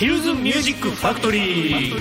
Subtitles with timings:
[0.00, 1.98] ヒルズミュージックファクトリー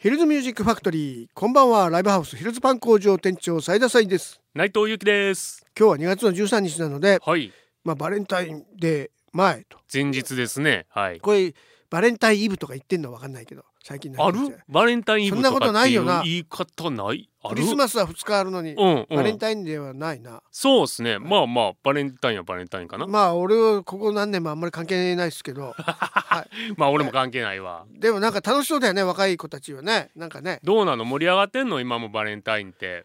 [0.00, 1.88] ヒルズミュージックファクトリーこんばんは。
[1.88, 4.38] ライブハウスヒルズパン工場店長斉田斉です。
[4.54, 5.64] 内藤由紀です。
[5.74, 7.50] 今日は2月の13日なのではい。
[7.84, 9.78] まあバレンタインデー前と。
[9.90, 10.84] 前日ですね。
[10.90, 11.20] はい。
[11.20, 11.54] これ
[11.88, 14.38] バレンタインイブとか言ってんのわかんないけど最近のある？
[14.68, 16.20] バレンタインイブとかそんなことないよな。
[16.20, 17.28] っていう言い方ない？
[17.44, 20.42] あクるリスマスは2日あるのに、うん、うん、バレンタインデーはないな。
[20.52, 21.18] そうですね。
[21.18, 23.06] まあまあバレンタインはバレンタインかな。
[23.06, 27.84] ままあ俺はここ何年もあんまり関係ないですけど、 はい、あ俺も関係ないわ。
[27.90, 30.10] でもなんか楽しそうだよね若い子たちはね。
[30.14, 30.60] なんかね。
[30.62, 31.04] どうなの？
[31.04, 31.80] 盛り上がってんの？
[31.80, 33.04] 今もバレンタインって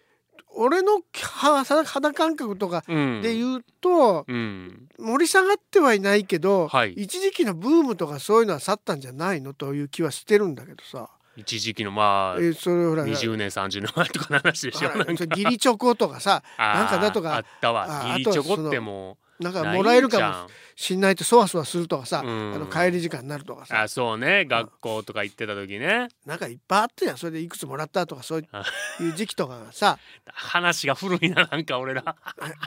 [0.58, 3.22] 俺のは肌感覚とかうん。
[3.22, 4.90] で言うと、うん。
[5.00, 6.94] 盛り下がってはいないけど、はい。
[6.94, 9.54] 一時期のブームとかそういうのは去ったんじゃないの？
[9.54, 14.90] という気はしてるんだけどさ、一時期のまあえそれほら20年30年前とかの話でしょ。
[14.98, 17.86] 義理チョコとかさなんかだとかあったわ。
[17.88, 23.84] あ義理チョコってもなんかもらえるかもしんないとそわそわするとかさ、うんあの帰り時間になるとかさ。
[23.84, 24.46] あそうね。
[24.46, 26.08] 学校とか行ってた時ね。
[26.26, 28.64] なんかいっぱいあったじゃんそれでいくつもらったとかそうあ
[29.00, 30.00] いう時期とかがさ。
[30.26, 32.04] 話が古いななんか俺ら。
[32.06, 32.16] あ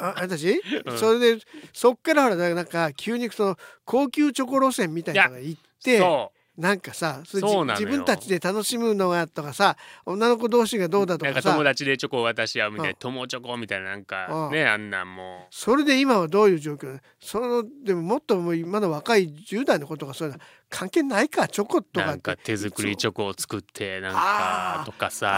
[0.01, 0.99] ああたち、うん。
[0.99, 12.93] それでそっからほらなんか急にその高級チョコ路線みたいなのが行ってそなんかさそうな自分たちで楽しむのがとかさ女の子同士がどうだうなんかとかさ友達でチョコを渡し合うみたいうん。
[12.93, 14.53] な友チョコみたいななんかうん。
[14.53, 17.01] ねあんなんもそれで今はどういう状況？
[17.19, 22.11] そのでももっともう今の若い10代の子とかそういうの関係ないかチョコうとかって。
[22.11, 25.29] なんか手作りチョコを作ってなんかとかあさ。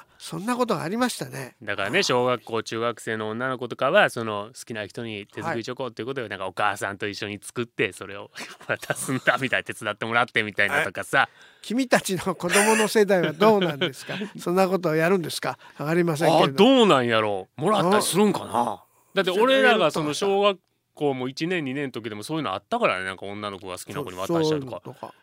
[0.00, 1.56] あそんなことがありましたね。
[1.62, 8.30] だからね小学校中学生の女の子とかはその好きな人に手作りチョコっていうことでなんかお母さんと一緒に作ってそれを
[8.66, 11.30] 渡すんだみたいな手伝ってもらってみたいなとかさ。
[11.62, 14.14] 君たちの子供の世代はどうなんですか？
[14.38, 15.58] そんなことをやるんですか？
[15.78, 16.52] わかりませんけあれど。
[16.64, 17.60] どうなんやろう。
[17.60, 18.84] もらったりするんかな？
[19.14, 20.58] だって俺らがその小学
[20.94, 23.04] 校も1年2年の時でもそういうのあったからね。
[23.06, 25.14] なんか女の子が好きな子に渡したりとか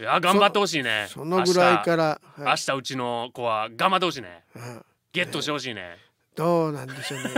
[0.00, 1.06] いや頑張ってほしいね。
[1.10, 2.56] そのぐらいから、明はい。
[2.56, 4.44] 日うちの子は頑張ってほしいね。
[4.56, 5.98] うんゲットしてほしいね。
[6.36, 7.28] どうなんでしょうね。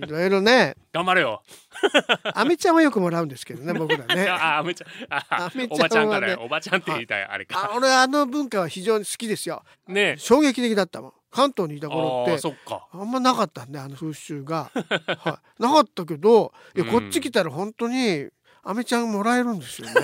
[0.06, 0.76] いろいろね。
[0.92, 1.42] 頑張れよ。
[2.34, 4.24] アメちゃんはよくもらうんですけどね僕らね。
[4.30, 4.88] ああめちゃん
[5.28, 5.66] はね。
[5.68, 9.64] おばちゃんからよおばちゃんって言いたいあれあか俺あの文化は非常に好きですよ。
[9.88, 10.14] ね。
[10.18, 11.12] 衝撃的だったもん。
[11.30, 12.38] 関東にいた頃って。
[12.38, 12.86] そっか。
[12.92, 16.90] あんまなかったんであの風習が、はい、なかったけどいやうん。
[16.90, 18.28] こっち来たら本当に
[18.68, 19.94] アメちゃんもらえるんですよね。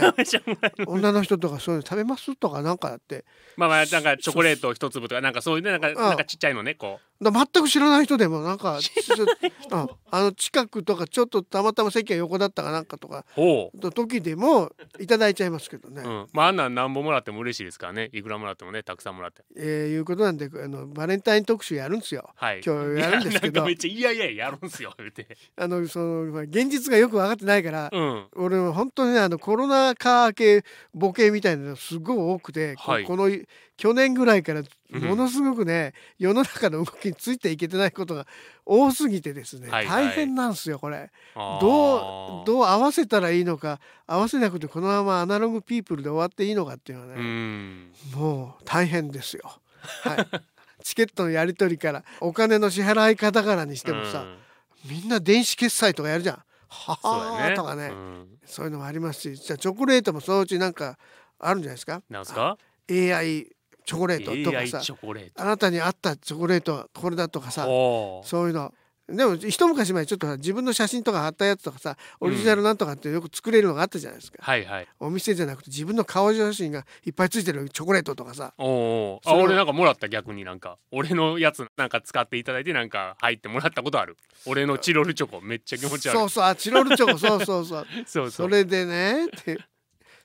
[0.88, 3.26] 女の人とかそういうの食べますとかなんかやって。
[3.58, 5.94] まあまあなんかチョコレート一粒とかなんかそういうねなんかん。
[5.94, 8.78] なんかちっちゃいのねこだ全く知らない人でもなんか
[10.10, 14.70] あの近くとかちょっとたまたま席が横だったかなんかとかの時でも
[15.00, 18.10] いただいちゃいますけどね、う、うん、まああんなん何本もらっても嬉しいですからね。
[18.12, 19.42] いくらもらってもねたくさんもらって。
[19.56, 22.30] えーいうことなんであのバレンタイン特集やるんですよ。
[22.34, 22.60] はい。
[22.64, 23.64] 今日やるんですけど。
[23.64, 25.26] めっちゃいやいややるんすよ言うて。
[25.56, 28.26] あのそのまあ現実がよく分かってないから、うん。
[28.36, 33.04] 俺は本当にねあのコロナ禍明けボケみたいなのすごい多くて、こはい。
[33.04, 33.30] この
[33.76, 35.02] 去年ぐらいからうん。
[35.02, 38.26] ものすごくね、世の中の動きについていけてないことが
[38.64, 40.04] 多すぎてですね、はいはい。
[40.06, 41.10] 大変なんですよこれ。
[41.34, 47.92] どうどう合わせたらいいのか合わせなくてこのままアナログピープルで終わっていいのかっていうのはうね、ん。
[48.14, 49.42] もう大変ですよ。
[50.02, 50.26] はい。
[50.82, 54.90] チケットのやり取りからお金の支払い方からにしてもさ、うん。
[54.90, 56.42] みんな電子決済とかやるじゃん。
[56.68, 58.38] はねとかね、うん。
[58.44, 60.98] そういうのもありますしじゃあチョコレートもそのうちなんか
[61.38, 62.02] あるんじゃないですか？
[62.10, 62.58] なんすか
[62.90, 63.46] ？AI
[63.84, 64.82] チョコレートとかさ
[65.36, 68.72] あなたに合ったチョコレートはこれだとかさそういうの。
[69.06, 74.86] でも一昔前ちょっと自分の写真とか貼ったやつとかさオリジナルなんとかってよく作れるのがあったじゃないですか、はいはい。
[74.98, 78.54] お店じゃなくて自分の顔写真がいっぱいついてるチョコレートとかさ。
[78.56, 84.16] おおあ俺なんかもらった逆になんか俺のやつなんか使っていただいてなんか入ってもらったことある。
[84.46, 86.16] 俺のチロルチョコめっちゃ気持ち悪い。
[86.16, 87.86] そうそうあチロルチョコそうそうそう。
[88.06, 89.58] そうそれでねって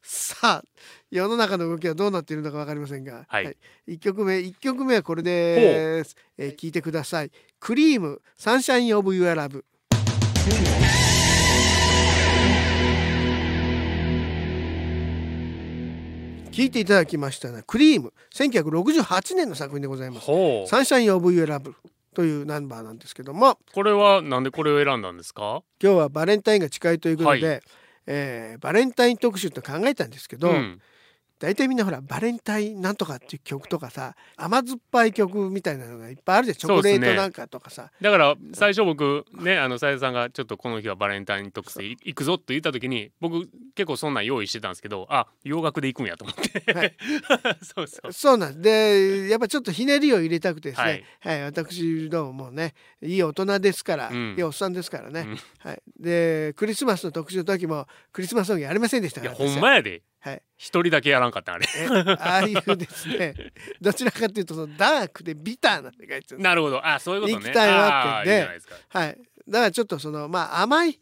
[0.02, 0.64] さあ
[1.12, 3.56] 世の中の動きはどうなっているのか分かりませんが、はい。
[3.88, 7.32] 1曲目1曲目はこれです、えー聞いてください。
[7.60, 9.66] クリームサンシャインオブユアラブ
[16.52, 20.28] 聞いていただきましたねクリーム1968年の作品でございます。
[20.68, 21.76] サンシャインオブユアラブ
[22.14, 23.58] というナンバーなんですけども。
[23.74, 25.62] これはなんでこれを選んだんですか？
[25.82, 27.60] 今日はバレンタインが近いということで、は
[28.12, 30.82] えーバレンタイン特集と考えたんですけど、うん。
[31.40, 36.56] 大体みんなほらバレンタインなんとかっていう曲とかさ甘酸っぱい曲みたいなのがいっぱいあるじゃん。
[36.58, 46.98] チョコレートなんかとかさ、だから最初僕ねあのさやさんがちょっとこの日はバレンタイン特集い行くぞと言った時に僕結構そんなん用意してたんですけどあ洋楽で行くんやと思って、はい。
[47.64, 48.12] そうそう。
[48.12, 51.40] そうなんでやっぱちょっとひねりを入れたくてですね、ははい。
[51.40, 54.36] い私どうももうねいい大人ですから、うん。
[54.38, 55.40] いいおっさんですからね、うん。
[55.60, 60.02] はい、でクリスマスの特集の時もクリスマスソングやりませんでしたいやからほんまやで。
[60.22, 61.66] はい、一人だけやらんかったあれ。
[61.78, 61.88] え
[62.20, 63.34] ああいうですね。
[63.80, 66.86] どちらかというとそのダークでビターなって書いてなるほど。
[66.86, 67.46] あそういうことね。
[67.46, 68.34] 行きたいわってんで。
[68.34, 68.76] あーいいじゃないですか。
[68.90, 69.18] はい。
[69.48, 71.00] だからちょっとそのまあ甘い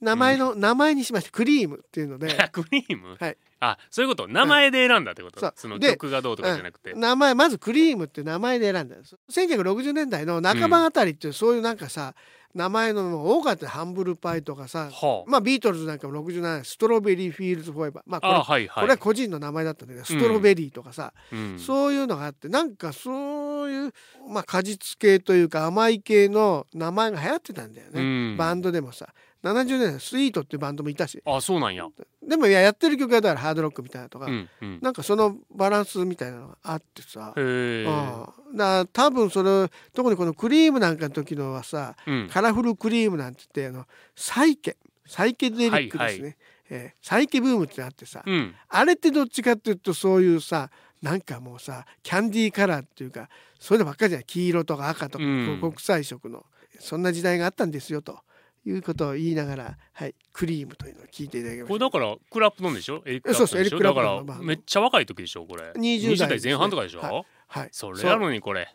[0.00, 2.28] 名前の、名前にしましてクリームっていうので。
[2.50, 4.28] クリーム、はいあそういうこと。
[4.28, 5.52] 名前で選んだってこと、そう。
[5.56, 12.14] そので曲がどうとかじゃなくて、名前まずクリームって名前で選んだんです1960年代の半ばあたりっていうそういうなんかさ、
[12.54, 18.82] 名前のも多かったよハンブルパイとかさはあ、まあビートルズなんかも67年 Strawberry Fields Forever まあこれあはいはい。
[18.82, 21.58] これは個人の名前だったんだけどストロベリーとかさ、うん。
[21.58, 23.92] そういうのがあってなんかそういう、
[24.28, 28.36] まあ、果実系というか甘い系の名前が流行ってたんだよね、うん。
[28.38, 29.08] バンドでもさ
[29.42, 31.86] 70年スイートっていうバンドもいたしあそうなんや、
[32.26, 43.86] でもいややってる曲はだからハードロックみたいなとか、うんうん、なんかそのバランスみたいなのがあってさ、へえ、うん、だ多分それ特にこのクリームなんかの時のはさうん、カラフルクリームなんて言ってあの
[44.16, 44.76] サイケ
[45.06, 46.36] サイケデリックですね、はい
[46.70, 49.22] えーサイケブームってあってさ、うん、あれってど。
[49.22, 50.70] っちかっていうとそういうさ
[51.00, 56.44] なんかもうさキャンディーカラーっていうかそういうのばっかりじゃない黄色とか赤とか、うん国際色の
[56.80, 58.18] そんな時代があったんですよと
[58.64, 61.68] いうことを言いながら、はい、クリームというのを聞いていただきました。
[61.68, 63.02] これだからクラップのんでしょ？
[63.06, 63.78] エリック・クラップでしょ？
[63.78, 65.72] だからめっちゃ若い時でしょこれ。
[65.72, 66.52] 20代ですね。
[66.52, 67.22] 前半とかでしょ、はい。
[67.46, 68.68] はい、それやのにこれ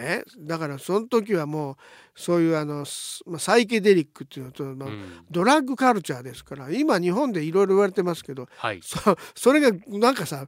[0.00, 1.76] えだからその時はもう
[2.14, 5.02] そういうあの、サイケデリックっていうのと、まあうん。
[5.30, 8.80] ドラッグカルチャーですから今日本でいろいろ言われてますけどはい。
[8.82, 8.98] そ
[9.34, 10.46] それがなんかさ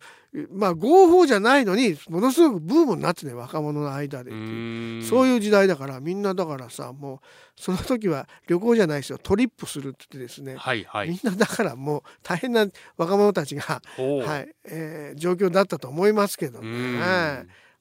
[0.50, 5.05] まあ合法じゃないのにものすごくブームになってね若者の間でうっていう。
[5.05, 7.19] そういう時代だからみんなだからさもう
[7.61, 11.08] その時は旅行じゃないですよトリップするって言ってですね、はいはい。
[11.08, 12.67] みんなだからもう大変な
[12.97, 13.62] 若者たちが、
[13.97, 14.49] はい。
[14.64, 16.69] えー状況だったと思いますけどうね。
[16.69, 17.02] ん。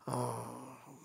[0.05, 0.58] あー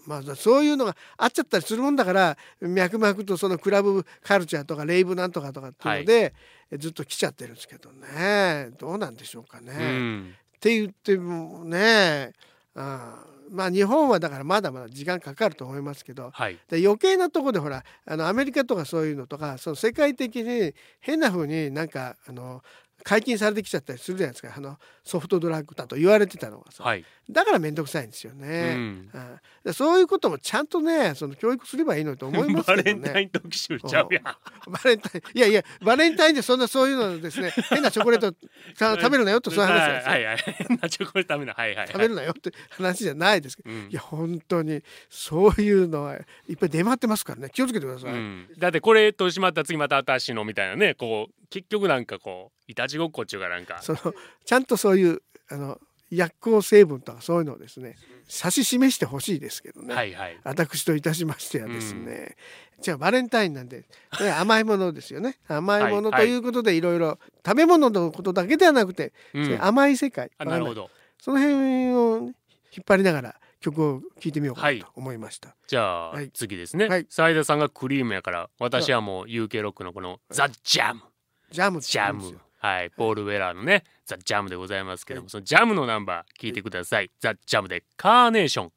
[0.06, 6.34] まあ、そういうのがあっちゃったりするもんだから脈々とそのクラブカルチャーとかレイブなんとかとかっていうので、
[6.70, 8.70] えずっと来ちゃってるんですけどね。
[8.78, 9.72] どうなんでしょうかね。
[9.78, 10.34] うん。
[10.56, 12.32] って言ってもね
[12.74, 16.58] あーまあ日本はだからまだまだ時間かかると思いますけどはい。
[16.68, 22.62] で余計なとこでほらあのアメリカとかそういうのとかその世界的に変な風になんかあの
[23.04, 24.52] 解禁されてきちゃったりするじゃないですか。
[24.56, 27.04] あのソフトドラッグだと言われてたのがさ、はい。
[27.30, 28.74] だから面倒くさいんですようね。
[28.74, 29.10] ん。
[29.14, 33.02] あでそういうこともちゃんとねその教育すればいいのにと思いますバけどね。
[33.04, 34.24] レンタイン特集ちゃうやん。
[34.24, 37.52] バレンタインいやいやバレンタインでそんなそういうのですね。
[37.68, 38.34] 変なチョコレート
[38.74, 40.10] さ食べるなよとそういう話ですよ。
[40.10, 41.52] はいはい変なチョコレート食べるな。
[41.54, 41.76] はいはい。
[41.76, 43.88] はい食べるなよって話じゃないですけど、うん。
[43.90, 46.16] いや本当にそういうのは
[46.48, 47.50] いっぱい出回ってますからね。
[47.52, 48.12] 気をつけてください。
[48.12, 48.48] うん。
[48.56, 53.80] だってこれとしまったら次また新しいのみたいなねこう結局なんかこういたちごっこっちゅうかなんか。
[53.82, 54.14] その
[54.44, 55.80] ちゃんとそういうあの
[56.10, 57.96] 薬効成分とかそういうのをですね
[58.28, 60.38] 指し示してほしいですけどね、はいはい。
[60.44, 62.36] 私といたしましてはですね、
[62.80, 63.84] じゃあバレンタインなんで、
[64.20, 65.38] ね甘いものですよね。
[65.48, 66.36] 甘いものはいとい。
[66.36, 69.62] うことでいろいろ食べ物のことだけではなくて、うん。
[69.62, 70.30] 甘い世界。
[70.38, 70.90] あなるほど。
[71.20, 71.54] その辺
[71.92, 72.34] をね、
[72.74, 75.56] 引っ張りながら曲を聴いてみようかと思いました。
[75.66, 76.30] じゃあ、はい。
[76.32, 77.06] 次ですね、はい。
[77.08, 81.02] 斉田さんがクリームやから私はもう UK ロックのこのザ・ジャム。
[81.50, 81.80] ジャム。
[81.80, 88.72] ジャムはいポール・ウェラーのねザ・ジャムでございますけども、そのジャムのナンバー聞いてください、ザ・ジャムでカーネーション。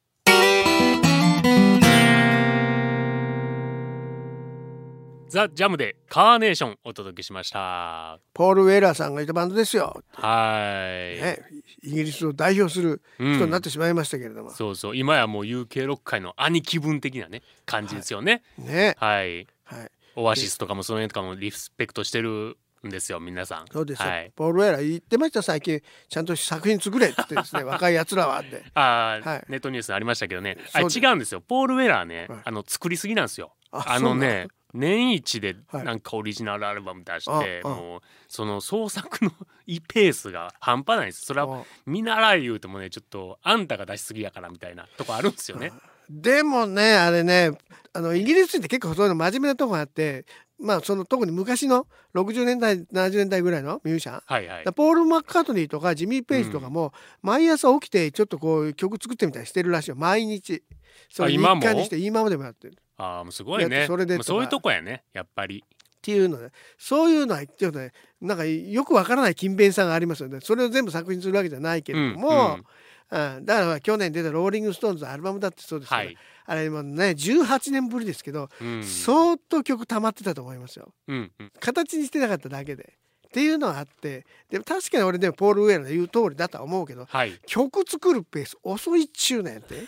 [5.30, 7.58] ザ・ジャムでカーネーションお届けしました。
[7.58, 11.38] はポール・ウェーラーさんがいたバンドですよ、ーい、ね、
[11.82, 13.36] イギリスを代表するうん。
[13.36, 14.96] 人になってしまいましたけれども、そうそう。
[14.98, 18.42] 今やもう UK ロック界の兄貴分的なね感じですよね。
[18.58, 19.46] ね、はい。
[19.64, 23.66] はい、オアシスとかもその辺とかもリスペクトしてるんですよ皆さん。
[23.72, 25.82] そうですよ、はい、ポール・ウェーラー言ってました最近。
[26.08, 28.64] ちゃんと作品作れってですね 若いやつらはって。
[28.74, 29.44] あー、はい。
[29.48, 30.58] ネットニュースありましたけどね。
[30.72, 31.40] あ違うんですよ。
[31.40, 32.40] ポール・ウェラーね、はい。
[32.44, 33.54] あの作りすぎなんですよ。
[33.70, 37.70] ああのね年一ではいなんかオリジナルアルバム出して、ああ。
[37.70, 39.32] もうその創作の
[39.66, 41.26] いペースが半端ないです。
[41.26, 45.68] それはも見習い言うてもねちょっとあんたが出しすぎやからみたいなとこあるんですよね。
[45.68, 45.72] う
[46.10, 47.52] でもねあれね
[47.92, 50.24] あのイギリスって結構そういうの真面目なとこがあって
[50.60, 54.22] まあその特に昔の60年代70年代ぐらいのミュージシャン。
[54.24, 54.64] はいはい。
[54.74, 59.96] ポール・マッカートニーとかジミー・ペイジとかも毎朝起きてちょっとこう曲作ってみたりしてるらしいよ。
[59.96, 60.62] 毎日。
[61.10, 62.72] それ日課にして今までもやってる。
[62.72, 63.70] っああもうすごいね。
[63.70, 65.64] てそれでそういうとこやねやっぱり。
[66.02, 66.50] ていうので。
[66.76, 70.40] そういうのはちょっとねなんかよくわからない勤勉さがありますよね。
[70.40, 72.64] それを全部作品にするわけじゃないけれども、うん
[73.10, 80.92] だから去年出た「ローリング・ストーンズ」のアルバムだってそうですけど、はい、あれもね18年ぶりですけど、うん、相当曲溜まってたと思いますよ。
[81.08, 81.52] うんうん。
[81.60, 82.94] 形にしてなかっただけで。
[83.28, 87.38] っっていうのはあってでも確かに俺でもポール・ウェアの言う通りだとは思うけどはい。
[87.46, 89.82] 曲作るペース遅いっちゅうねんって。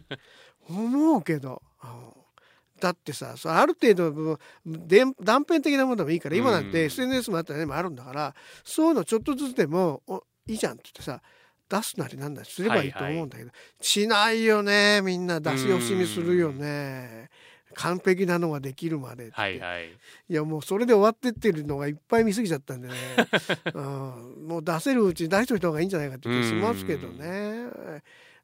[0.68, 1.90] 思うけど、うん
[2.78, 8.34] だってさある程度断片的なものでもいいから今なんてうん SNS もあったりもあるんだから
[8.64, 11.22] そういうのちょっとずつでもおいいじゃんって言ってさ
[11.68, 12.92] 出すなりなんなりすればいい。
[12.92, 17.30] と思うんだけど、しないよねみんな出し惜しみするよね。
[17.76, 19.90] 完璧なのができるまでって、はいはい。
[20.28, 22.94] いやもうそれで終わってってるのがいっぱい見過ぎちゃったんでね、
[23.74, 27.66] うん、もう出せるうちに出しといた方がいいんじゃないかって気がしますけどね。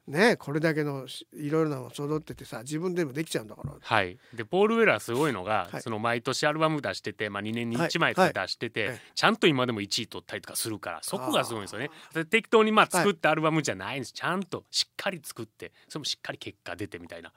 [0.06, 3.72] ねこれだけのしいろいろなの揃っててさ自分でもできちゃうんだから。
[3.80, 5.82] はい、でポール・ウェラーすごいのが、はい。
[5.82, 8.88] その毎年アルバム出してて、まあ、2年に1枚とか出してて、はい。
[8.90, 11.90] はいちゃんと今でも1位取ったりとかするからそこがすごいんですよね。
[12.14, 17.32] で適当にまあ作ったアルバムじゃないんです、ちゃんとしっかり作ってそれもしっかり結果出てみたいな。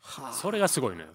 [0.00, 0.32] はあ。
[0.32, 1.08] それがすごいのよ。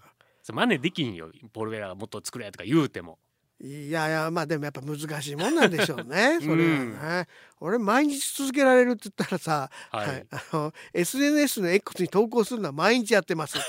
[0.52, 1.32] 真似できんよ。
[1.54, 3.20] ポール・ウェラーがもっと作れとか言うても。
[3.64, 7.28] いやいやまあでもやっぱ難しいもんなんでしょうねそれはうんね。
[7.60, 10.26] 俺毎日続けられるって言ったらさ、はい。
[10.32, 13.62] あの SNS の X に投稿するのは毎日やってますっ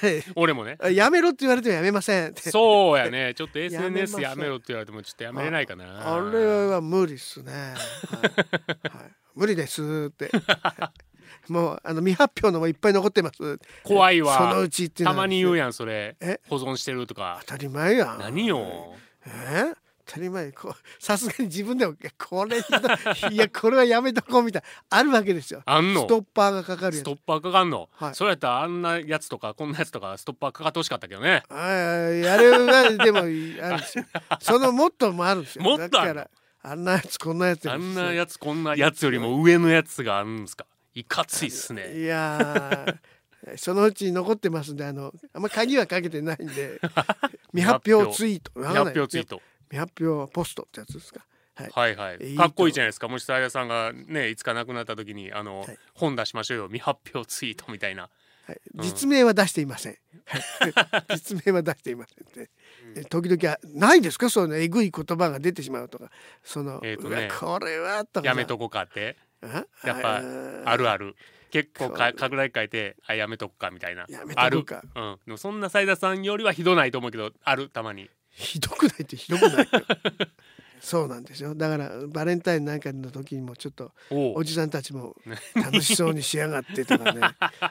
[0.00, 0.24] て。
[0.36, 0.76] 俺もね。
[0.92, 3.32] やめろって言われてもやめませんそうやね。
[3.34, 6.14] ちょっと SNS やめろって言われてもちょっとやめれないかな。
[6.14, 7.50] あれは無理っすね。
[7.50, 8.94] はい。
[8.94, 9.12] はい。
[9.34, 10.30] 無理ですって。
[11.48, 13.58] もうあの未発表のもいっぱい残ってます。
[13.84, 16.16] 怖いそのわうちってたまに言うやんそれ。
[16.20, 16.40] え？
[16.48, 17.38] 保存してるとか。
[17.46, 18.18] 当たり前やん。
[18.18, 18.94] 何よ。
[19.26, 19.72] え？
[20.06, 20.52] 当たり前。
[20.52, 20.74] こう
[21.04, 22.62] さすがに自分でもいやこれい。
[23.36, 24.68] やこれはやめとこうみたいな。
[24.98, 25.62] あるわけですよ。
[25.66, 26.00] あんの？
[26.02, 27.02] ストッパーがかかるやつ。
[27.02, 27.12] スト。
[27.14, 28.14] ッパーかかんの、はい。
[28.14, 31.42] そうやったらあんなやつとかこんなやつとかストッパーかかってほしかったけどね。
[31.50, 31.66] あああ
[32.10, 34.04] れはでもあるんですよ。
[34.40, 35.64] そのもっともあるんですよ。
[35.64, 36.30] もっとあるだから
[36.62, 40.66] あんなやつこんなやつあんなつやつこんなやつよりも上のやつがあるんですか？
[40.98, 42.00] いかついっすね。
[42.00, 46.80] いやーそのうち残ってますんであのあんま鍵はかけてないんで。
[47.54, 48.60] 未発表ツイート。
[48.60, 48.84] わかんない。
[48.86, 49.42] 発表ツイート。
[49.70, 51.24] 未発表ポストってやつですか？
[51.54, 52.36] はい、はいはい。
[52.36, 53.08] かっこいいじゃないですか。
[53.08, 56.66] もしさやさんがねいつか亡くなった時にあの、はい本出しましょうよ。
[56.66, 58.08] 未発表ツイートみたいな。
[58.46, 58.82] はい、うん。
[58.82, 59.98] 実名は出していません。
[60.24, 60.42] はい。
[61.16, 62.24] 実名は出していません。
[62.26, 62.50] って、
[62.96, 64.30] え時々あないですか？
[64.30, 66.10] そのえぐい言葉が出てしまうとか。
[66.42, 67.30] その、えーとね。
[67.38, 68.26] これはとかさ。
[68.26, 69.16] やめとこうかって。
[69.20, 70.62] あやっぱー。
[70.64, 71.16] あるある。
[71.50, 74.06] 結構か拡大書いてあやめとくかみたいな。
[74.08, 74.64] やめとある。
[74.64, 78.10] くかうん、でもそんな斉田さんよりはひどないと思うけどあるたまに。
[78.30, 79.66] ひどくないってひどくないよ
[80.80, 81.54] そうなんですよ。
[81.54, 85.16] だからバレンタインなんかの時にもちょっとおおじさんたちも
[85.54, 87.20] 楽しそうにしやがってとかね。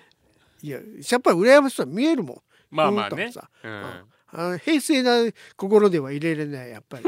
[0.62, 2.42] いややっぱり羨ましさ見えるもん。
[2.70, 3.26] まあまあね。
[3.26, 3.50] うんとかさ。
[3.64, 4.06] うん。
[4.30, 7.06] あの平静な心では入れれないやっぱり。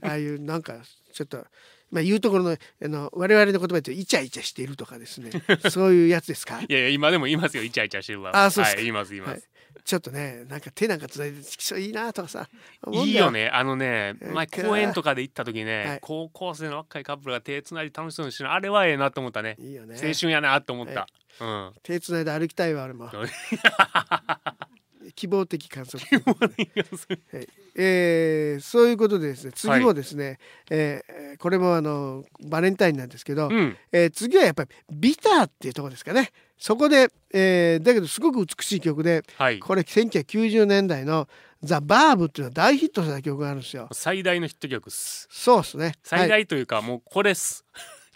[0.00, 0.80] ああいうなんか
[1.12, 1.46] ちょっと
[1.92, 5.30] まあ言うところのあの我々の言葉でイチャイチャしているとかですね。
[5.70, 6.60] そういうやつですか？
[6.60, 8.32] いやいや今でも言いますよイチャイチャしてるわ。
[8.34, 8.76] あそうっすか。
[8.76, 9.42] はい言います言います、はい。
[9.84, 12.48] ちょっとねなんか手なんかつないできそういいなとかさ
[12.92, 13.48] いいよね。
[13.48, 15.98] あのねえー前公園とかで行った時ね、はい。
[16.00, 18.54] 高校生の若いカップルが手つないで楽しそうにしてるの。
[18.54, 19.56] あれはええなと思ったね。
[19.58, 19.96] いいよね。
[20.02, 21.06] 青春やなと思った、
[21.40, 21.72] うん。
[21.82, 23.10] 手つないで歩きたいわ俺も。
[23.10, 23.26] そ う
[25.14, 27.48] 希望的観測はい。
[27.74, 30.38] えーそういうことでですね次もですね、
[30.70, 33.76] えーこれもあのバレンタインなんですけど、うん。
[33.90, 36.30] えー次はやっぱりビターっていうところですかね。
[36.58, 39.58] そこで、えーだけどすごく美しい曲ではい。
[39.58, 41.28] これ1990年代の
[41.62, 43.88] 「ザ・バーブ」っていうのは大ヒットした曲があるんですよ。
[43.92, 45.26] 最大のヒット曲っす。
[45.30, 45.94] そうですね。
[46.02, 47.64] 最はい大というか、もうこれっす、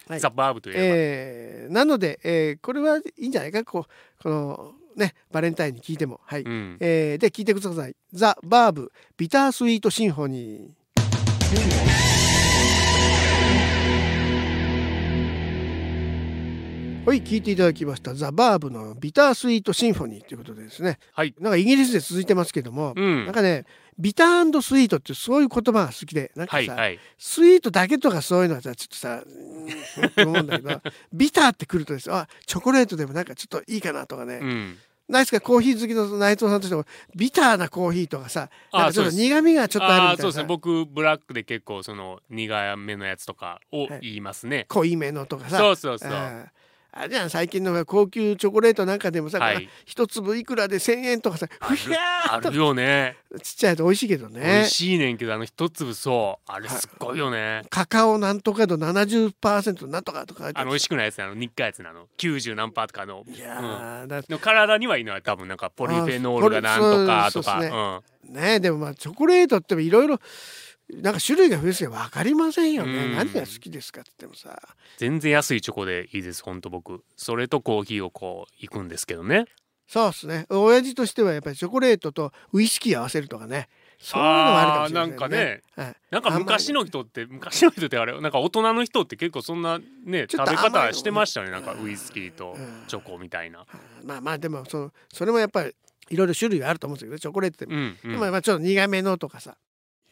[0.08, 0.20] はい。
[0.20, 3.64] ザ・バーブといえば、えーなので、えーこれはいいんじゃないか。
[3.64, 6.20] こうこのねバレンタインに聞いても。
[6.24, 6.76] はい、うん。
[6.80, 11.92] えーで聞いてください「ザ・バーブビタースイートシンフォニー」
[17.06, 20.98] はい聞いていただきました「ザ・バーブのビタースイートシンフォニー」ということでですね。
[21.12, 21.32] はい。
[21.38, 23.26] なんかイギリスで続いてますけども、うん。
[23.26, 23.64] なんかね
[23.96, 26.98] ビタースイートってそういう言葉が好きでなんかさ、はいはい。
[27.16, 30.82] スイートだけとかそういうのはさちょっとさうーんって思うんだけど
[31.14, 34.76] ビターってくるとですあチョコレートでもなんかちょっといいかなとかね、うん。
[35.08, 36.84] ないですかコーヒー好きの内藤さんとしても
[37.14, 40.22] ビターなコーヒーとかさあなんかちょっと苦味がちょっとあるみたいな。
[40.22, 40.44] そうですね。
[40.46, 44.00] 僕ブラックで結構その苦めのやつとかをはい。
[44.02, 45.58] 言いますね、濃いめのとかさ。
[45.58, 46.50] そうそうそう
[46.98, 49.68] あれじゃん最近の高級チョコレートなんかでもさ、はい。
[49.84, 53.16] 一粒いくらで1,000円とかさふやーっとあるよね。
[53.42, 56.50] ちっちゃいと美味しいけど美ね味しいねんけどあの一粒そう。
[56.50, 57.64] あれすっごいよね。
[57.68, 61.34] カカオなんとか度70%なんとかとかあの美味しくないやつあの。
[61.34, 63.24] 日課やつなの90何パーとかの。
[63.28, 64.08] いやうん。
[64.30, 65.48] の体にはいいのは多分。
[65.48, 67.26] なんかポリフェノールがなんとかとか。
[67.26, 68.34] あそうそうですうん。
[68.34, 70.18] ねでもまあチョコレートっていろいろ
[70.88, 72.92] なんか種類が増えすぎて分かりませんよね。
[72.92, 73.16] うん。
[73.16, 74.60] 何が好きですかって言ってもさ。
[74.98, 77.04] 全然安いチョコでいいですほんと僕。
[77.16, 79.46] それとコーヒーをこう行くんですけどね。
[79.88, 80.46] そうですね。
[80.48, 83.68] 親父としてはやっぱりチョコレートとウイスキー合わせるとかね。
[83.98, 85.62] そういうのもあるかもしれない、あーなんかね。
[85.74, 91.50] はい、なんか昔の人って昔の人ってあれなんか大人の人って結構そんなね食べ方してましたね。
[91.50, 92.84] なんかウイスキーとうん。
[92.86, 93.64] チョコみたいな。
[94.04, 95.74] まあまあでもそのそれもやっぱり
[96.10, 97.18] いろいろ種類があると思うんですけどね。
[97.20, 98.20] チョコレートって、うんうん。
[98.20, 99.56] まあまあちょっと苦めのとかさ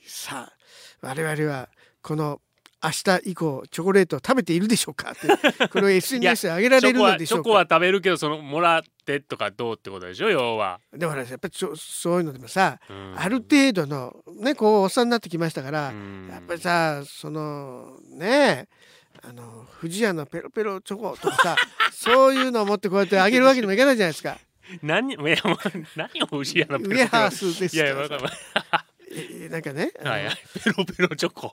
[0.07, 1.69] さあ我々は
[2.03, 2.41] この
[2.83, 5.13] 明日以降チョコレートを食べているでしょうか？
[5.13, 5.15] っ
[5.59, 7.45] てこれを SNS で上げられるのでしょうか？
[7.45, 10.29] チョコは食べるけどそのもらってとかどうってことでしょ？
[10.29, 10.81] 要は。
[10.93, 13.15] でもねやっぱりそういうのでもさ、うん。
[13.17, 16.29] ある程度のねこうおっさんになってきましたから、うん。
[16.31, 18.69] やっぱりさそのね
[19.27, 21.57] あの富士屋のペロペロチョコとかさ
[21.91, 24.37] そういうのを持ってこうやってあげるわけにもいかないじゃないですか。
[24.83, 25.59] 何いやもう
[25.97, 27.95] 何を牛やのウエハースですいやい
[29.51, 30.37] なんかね、はいはい。
[30.63, 31.53] ペロペロチョコ。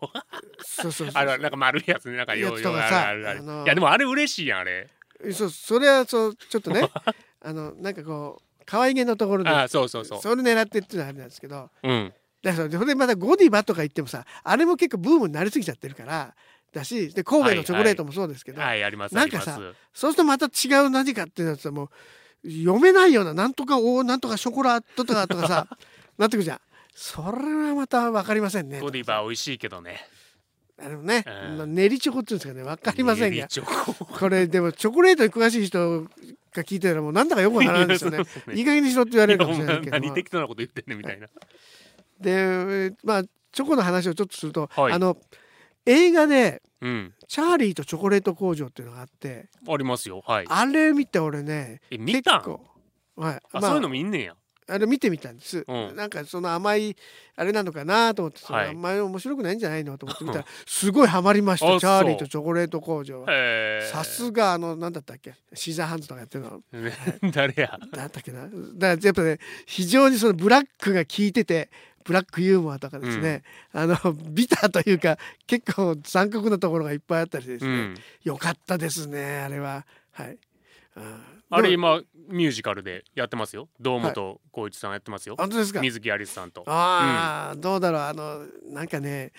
[0.63, 4.89] そうそうそうあのなんか丸いやつねなんかようようあるやつとかさあるいやでもあれ嬉しいやんあれ。
[5.34, 6.89] そうそれはそうちょっとね
[7.41, 10.22] あのなんかこう可愛げのところであそうそうそう。
[10.22, 12.13] それ狙ってっていうのはあれなんですけどうん。
[12.41, 16.34] だからそれでまたゴディバとか言ってもさあれも結構ブームになりすぎちゃってるから
[16.74, 19.60] だしで神戸のチョコレートもそうですけど、はいありますなんかさ
[19.94, 21.89] そうするとまた違う何かっていうのはさも
[22.44, 25.68] う読めないようななんとかおなんとかショコラとかとかさ
[26.18, 26.60] なってくるじゃん
[26.94, 28.80] それはまた分かりませんね。
[28.80, 30.06] ゴディバ美味しいけどね。
[30.84, 31.24] あのね、
[31.58, 31.76] うん。
[31.76, 32.64] 練りチョコっていうんですかね。
[32.64, 33.48] 分かりませんが
[34.20, 36.08] これでもチョコレートに詳しい人が
[36.64, 38.18] 聞いてたらもうなんだかよくわからないんですよね。
[38.18, 38.56] いやそうですね。
[38.56, 39.98] いい加減にしろって言われるかもしれないけど。
[39.98, 41.28] も何適当なこと言ってんねんみたいな。
[42.20, 44.94] でまあチョコの話をちょっとすると、はい。
[44.94, 45.18] あの
[45.86, 49.50] 映画でうん「チャーリーとチョコレート工場」っていうのがあって。
[49.68, 50.24] ありますよ。
[50.26, 50.46] はい。
[50.48, 52.40] あれ見て俺ねえ見たん？
[52.40, 52.66] 結構。
[53.18, 53.40] はい。
[53.54, 54.36] あそういうの見んねんや
[54.72, 55.96] あれ見てみたんです、うん。
[55.96, 56.96] なんかその甘い
[57.36, 61.75] あれなのかなと思ってそのはい甘い面白くないんじゃないのと思って見たら すごいハマりました。
[61.75, 63.25] あチャーリーとチョコレート工場
[63.92, 65.34] さすがあのなんだったっけ？
[65.54, 66.62] シザーハンズとかやってるの。
[66.72, 66.94] ね
[67.34, 67.78] 誰や？
[67.92, 68.44] なんだっけな？
[68.46, 71.70] だからやっぱね非常にそのブラックが効いてて
[72.04, 77.96] ブラックユーモアとかですね、あのビターというか結構残酷なところがいっぱいあったりですね、うん。
[78.24, 79.86] よかったですねあれは。
[80.12, 80.38] はい
[81.51, 83.67] あれ今ミュージカルでやってますよ。
[83.79, 85.36] 堂本光一さんやってますよ。
[85.38, 85.81] 本当ですか？
[85.81, 86.63] 水木有栖さんと。
[86.65, 88.01] ああ、どうだろう。
[88.01, 89.34] あのなんかね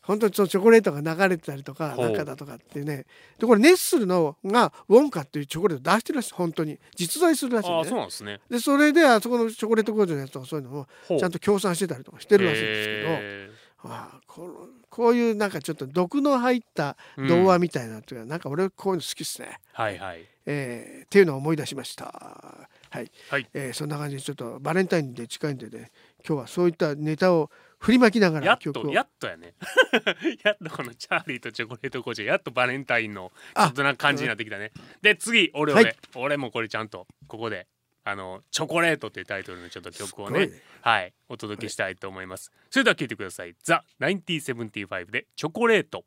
[0.00, 2.10] 本当にチョコレートが流れてたりとかほう。
[2.10, 3.04] 中だとかってね。
[3.38, 6.34] でこれネッスルのがウォンカっていうチョコレート出してるらしい。
[6.34, 6.78] 本当に。
[6.96, 8.40] 実在するらしいああそうねなんですね。
[8.48, 11.20] でそれであそこのチョコレート工場のやつとかそういうのもほう。
[11.20, 13.50] ちゃんと協賛してたりとかしてるらしいんですけど、へ
[13.80, 14.54] ああこの
[14.88, 19.60] こういうなんかちょっと毒の入ったー童話みたいなっていうか、なんか俺こういうの好きですね。
[19.72, 22.06] はいはいえーっていうのを思い出しました。
[22.90, 23.46] はい、はい。
[23.52, 25.90] えーそんな感じでちょっとバレンタインデー近いんでね
[26.26, 28.82] 今日はそういったネタを振りまきながやっら曲を。
[28.82, 29.54] とやっとやね。
[30.42, 34.72] やっとこのチャーリーとチョコレート工場やっとバレンタインのちあょっとな感じになってきたね。
[35.02, 35.84] で次俺はい。
[35.84, 37.66] 俺、俺もこれちゃんとここで
[38.04, 40.62] あのチョコレートっていうタイトルのちょっと曲をねね。
[40.80, 46.06] はいお届けしたいと思います、それでは聴いてください「ザ・1975」で「チョコレート」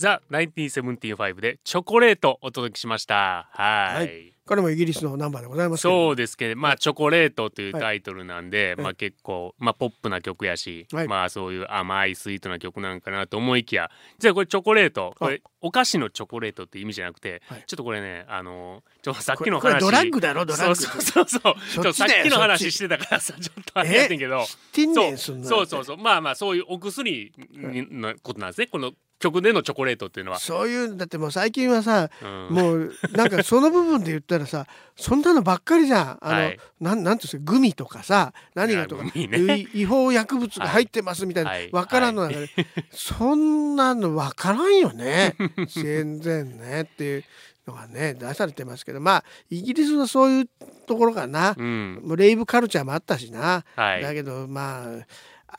[0.00, 3.50] ザ・1975でチョコレートお届けしました。
[3.52, 3.96] はい。
[3.96, 4.32] はい。
[4.46, 11.08] これもイギリスのナンバーでございますそうですけどまあチョコレートというはいタイトルなんで、まあ結構まあポップな曲やし、はい。
[11.08, 13.90] まあそういう甘いスイートな曲なんかなと思いきや。
[14.18, 17.64] じゃあこれチョコレートこれお菓子のチョコレートって意味じゃなくて、はい。
[17.66, 19.66] ちょっとこれねあのちょさっこきの話。
[19.66, 20.74] れこれドラッグだろドラッグ。
[20.76, 21.42] そうそうそう。
[21.42, 24.46] そうちょっとさっきの話してたからさちょっとあれやってんけど。
[24.72, 25.44] ティンそう。
[25.44, 25.96] そうそうそう。
[25.98, 28.66] まあまあそういうお薬にのことなんですね。
[28.66, 30.40] この曲でのチョコレートっていうのは。
[30.40, 32.48] そういうだってもう最近はさうん。
[32.50, 36.18] もうなんかその部分で言ったらさそんなのばっかりじゃん。
[36.20, 36.58] あの、はい。
[36.80, 39.10] なんなんていうんですかグミとかさ何がとかね。
[39.14, 41.70] い違法薬物が入ってますみたいな、はい。
[41.70, 42.48] わからんの中で、
[42.90, 45.36] そんなのわからんよね。
[45.68, 47.24] 全然ねっていう
[47.66, 50.48] のがね出されてますけどまあイギリスのそういう
[50.86, 52.00] ところかな、うん。
[52.02, 54.02] もうレイブカルチャーもあったしな、はい。
[54.02, 54.86] だけどまあ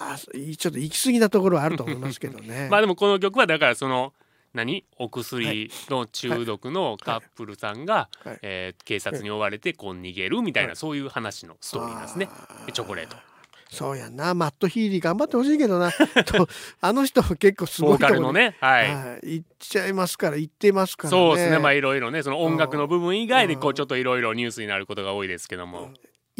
[0.02, 2.68] あちょっと行き過ぎなところはあると思いますけどね。
[2.72, 4.14] まあでもこの曲はだからその
[4.54, 4.86] 何？
[4.98, 8.40] お薬の中毒のカップルさんが、はい。
[8.42, 10.76] えー警察に追われてこう逃げるみたいな、はい。
[10.76, 12.30] そういう話のストーリーなんですね。
[12.74, 13.16] チョコレート。
[13.72, 14.34] そうやんな。
[14.34, 15.92] マット・ヒーリー頑張ってほしいけどな。
[16.28, 16.50] と
[16.82, 18.58] あの人も結構すごいところカルのね。
[18.60, 21.18] はい、はい、行っちゃいますから行ってますからね。
[21.18, 21.58] そうですね。
[21.58, 23.76] まあいろいろねその音楽の部分以外でこううん。
[23.76, 25.92] ちょっといろいろニュースになることが多いですけども、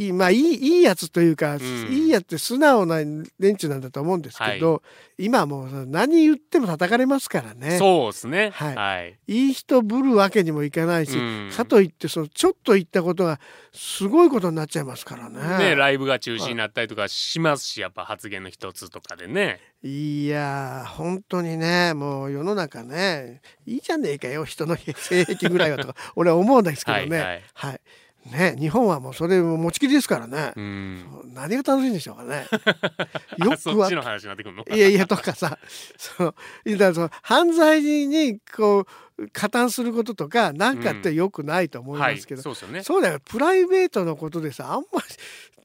[0.02, 1.62] いいまあいいいいやつというか、ん。
[1.62, 2.98] いいやつって素直な
[3.40, 4.82] 連中なんだと思うんですけど、
[5.18, 7.78] 今はもう何言っても叩かれますからね。
[7.78, 8.52] そうですね。
[8.54, 8.76] はい。
[8.76, 11.52] はい、いい人ぶるわけにもいかないし、うん。
[11.56, 13.40] かといってそのちょっと言ったことが
[13.74, 15.70] すごいことになっちゃいますからね。
[15.70, 19.60] ねライブが中止になったりとかしますしやっぱ発言の一つとかでね。
[19.84, 27.18] いやー本当にねもう世の中ねいいじゃねえかよ人の性癖ぐらいはとか俺は思うんですけどね。
[27.18, 27.44] はいはい。
[27.54, 27.82] はい
[28.26, 31.06] ね日本はもうそれも持ちきりですからね、うん。
[31.34, 32.48] 何が楽しいんでしょうかね。
[33.52, 34.64] あそっはちの話になってくるの？
[34.76, 35.58] いやいやとかさ。
[35.98, 36.36] そう。
[36.66, 38.86] だからその犯罪にこ
[39.18, 43.20] う加担することとかなんかってよくないと思いはいますけど、そうだよ。
[43.20, 45.06] プライベートのことでさあんまり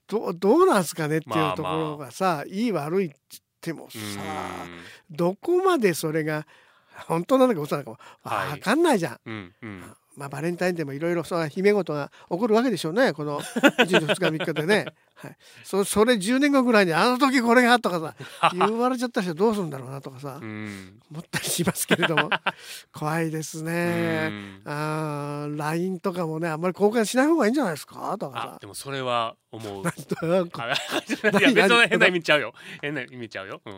[0.09, 3.17] どどうなんすかねっていうところがさ、いい悪いって
[3.65, 3.99] 言ってもさ、
[5.11, 6.47] どこまでそれが
[7.07, 9.21] 本当なのか嘘なのかはい分かんないじゃん。
[9.27, 13.13] うんうんうんまあ、バレンタインでもいろいろその姫事が起こるわけでしょうね。
[13.13, 21.01] この1日2日3日でね、 はい、そそれ10年後ぐらいに「あの時これが」とかさ言われちゃった人どうするんだろうなとかさうん。
[21.11, 22.31] 思ったりしますけれども。
[22.93, 24.29] 怖いですね。
[24.31, 24.63] うん。
[24.65, 28.17] あー LINE とかもねあんまり交換しない方がいいんじゃないですか？
[28.19, 29.85] とかあでもそれは思う。
[29.85, 29.93] さ。
[30.27, 32.55] なんかあいや別の変な意味ちゃうよ。
[32.81, 33.73] 変な意味ちゃうよ、うん。
[33.75, 33.77] い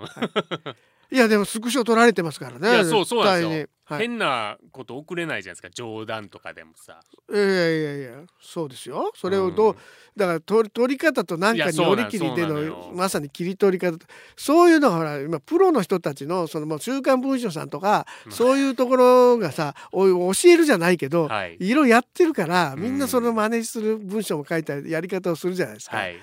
[1.16, 2.70] やでもスクショ撮られてますからね。
[2.70, 3.68] いやそうそうなんですよ。
[3.84, 5.70] はい、変なこと送れないじゃないですか。
[5.70, 7.00] 冗談とかでもさ。
[7.32, 9.12] いやいやいやそうですよ。
[9.14, 9.76] それをどう、ん
[10.14, 13.96] だから取り取り方と何かによりきりでのまさに切り取り方
[14.36, 21.56] そういうのがほら今プロの人たちのそのもう週刊文春さんとかうんそういうところがさお教えるじゃないけど、はい。
[21.58, 26.16] いろいろやってるからうんみんなその真似する文章も書いたりやり方をするじゃないですか。、はい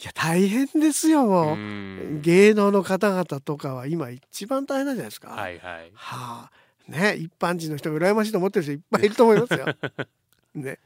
[0.00, 1.56] いや大変ですよもう。
[1.56, 5.30] うん芸能の方々とかは今一番大変なんじゃないですか。
[5.30, 6.50] はいはいはあ
[6.88, 9.66] ね一般人の人が羨ましいと思ってる人いっぱいいると思いますよ。
[10.54, 10.78] ね。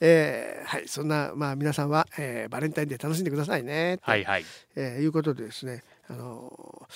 [0.00, 3.98] えーはいそんなまあ皆さんは、えーバレンタインデー楽しんでくださいね。
[4.02, 4.44] はいはい
[4.76, 6.92] えーいうことでですねあのー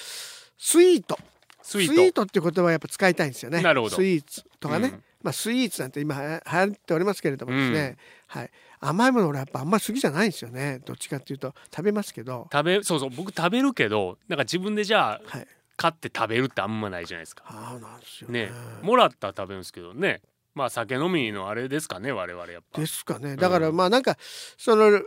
[0.59, 1.19] スイート
[1.63, 3.61] スイートっていう言葉はやっぱ使いたいんですよね。
[3.63, 6.21] なるほどスイーツとかね、うんまあスイーツなんて今流
[6.59, 10.81] 行っておりますけれどもですね、はい甘いもの俺やっぱあんまり好きじゃないんですよね。
[10.85, 11.55] どっちかっていうと。
[11.71, 13.11] 食べますけど、食べそうそう。
[13.11, 15.47] 僕食べるけどなんか自分でじゃあはい。
[15.77, 17.43] 買って食べるってあんまないじゃないですか。
[17.47, 18.47] ああなんですよね。
[18.47, 18.53] ね。
[18.83, 20.21] もらったら食べるんですけどね。
[20.55, 22.81] まあ酒飲みのあれですかね我々やっぱ。
[22.81, 23.37] ですかね。
[23.37, 24.19] だからまあなんか
[24.59, 25.01] その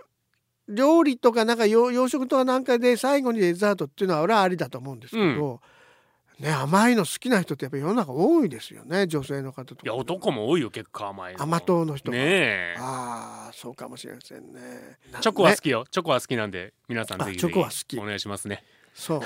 [0.68, 5.62] 料理とかなんか洋洋食とかなんかで最後にデザートっていうのは俺はありだと思うんですけど、
[6.44, 9.82] ね甘いの好きな人ってやっぱ世の中多いですよね女性の方とか。
[9.84, 11.42] いや男も多いよ結構甘いの。
[11.42, 12.76] 甘党の人が、ねえ。
[12.80, 14.98] ああそうかもしれませんね。
[15.22, 17.98] チョコは好ねきよ、チョコは好きなんで皆さんぜひチョコは好き。
[18.00, 18.64] お願いしますね。
[18.94, 19.22] そう。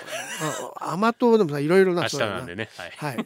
[0.80, 2.70] あ甘党でもさいろいろ明日なんでね。
[2.78, 3.26] はい、はい、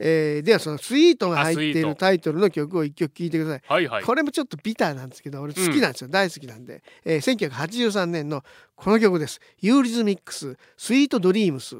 [0.00, 3.62] えーではそのスイートが入っているタイトルの曲を一曲聴いてください。
[3.66, 4.04] はいはい。
[4.04, 8.42] これもちょっとビターなんですけど俺好きなんですよ、大好きなんで、えー、1983年の
[8.74, 9.40] この曲です。
[9.60, 11.76] ユーリズミックス Sweet Dreams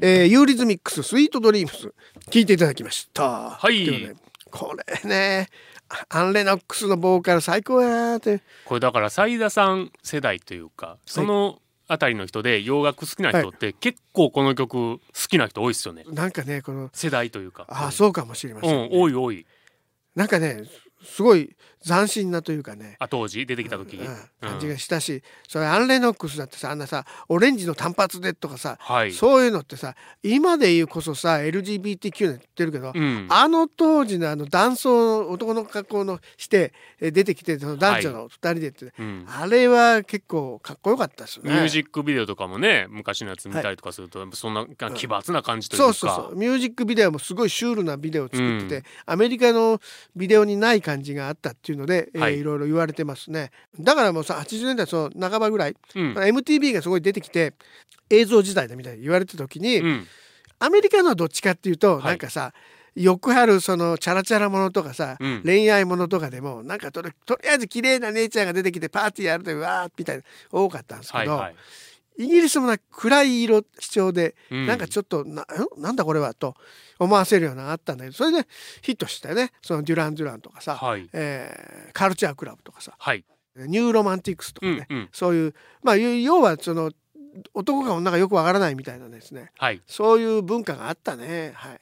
[0.00, 1.92] えー、ユーリズミックス Sweet Dreams。
[2.30, 3.50] 聞いていただきました。
[3.50, 4.14] はい。
[4.52, 5.48] これね
[6.08, 8.16] アン・レノックスのボーカル最高やー。
[8.18, 11.58] ってこれだから斉田さん世代というかその
[11.88, 16.04] あたりの人で洋楽好きな人って結構この曲好きな人多いですよね。
[16.06, 17.66] なんかねこの世代というか。
[17.68, 19.46] あそうかもしれません、うん多い多い。
[20.14, 20.62] なんかね
[21.02, 22.96] すごい斬新なというかね。
[22.98, 24.16] あ当時出てきた時、うんうん。
[24.40, 29.12] 感じがしたし、それアン・レノックスだってさあんなさオレンジの単発でとかさ、はい。
[29.12, 33.26] そういうのってさ今で言うこそさ LGBTQ の言ってるけど、うん。
[33.28, 39.26] あの当時のあの男装男の格好のしてえ出てきてその男女の二人でって、うん。
[39.28, 41.52] あれは結構かっこよかったですよね。
[41.52, 46.36] ミュージックビデオとかもね昔のやつ見たりとかすると、そんな奇抜な感じというか、そうそうそう。
[46.36, 49.80] ミュージックビデオもすごいシュールなビデオを作ってて、アメリカの
[50.16, 52.38] ビデオにない感じがあったっていうので、えーはい。
[52.38, 53.50] いろいろ言われてますね。
[53.78, 56.14] だからもうさ80年代その半ばぐらい、うん。
[56.14, 57.54] MTV がすごい出てきて
[58.10, 60.06] 映像時代だみたいに言われてた時に、うん。
[60.58, 62.04] アメリカのはどっちかっていうと、はい。
[62.04, 62.52] なんかさ
[62.94, 65.42] よくあるそのチャラチャラものとかさ、うん。
[65.44, 71.54] 恋愛ものとかでもなんかとりとりあえず綺麗な姉ちゃんが出てきてパーティーやるというわーみたいな多かったんですけど、はいはい
[72.16, 74.66] イギリスもな暗い色基調でうん。
[74.66, 75.46] なんかちょっとな,、ん、
[75.78, 76.54] なんだこれはと
[76.98, 78.46] 思わせるようなあったんだけどそれで
[78.82, 79.52] ヒットしたよね。
[79.62, 81.08] そのデュラン・デュランとかさ、はい。
[81.12, 83.24] えーカルチャークラブとかさはい。
[83.56, 85.08] ニューロマンティクスとかね、うんうん。
[85.12, 86.90] そういうまあ要はその
[87.52, 89.50] 男か女かよくわからないみたいなですね。
[89.58, 89.80] はい。
[89.86, 91.52] そういう文化があったね。
[91.54, 91.80] はい。